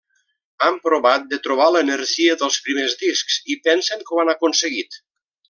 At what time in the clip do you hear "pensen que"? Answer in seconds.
3.69-4.17